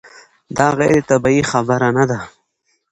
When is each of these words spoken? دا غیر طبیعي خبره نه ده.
دا 0.57 0.67
غیر 0.79 0.95
طبیعي 1.09 1.41
خبره 1.51 1.89
نه 1.97 2.03
ده. 2.09 2.19